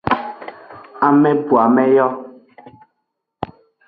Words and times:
Amebuame 1.07 1.85
yo. 1.97 2.07